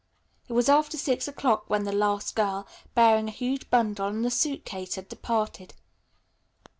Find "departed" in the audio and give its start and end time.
5.09-5.75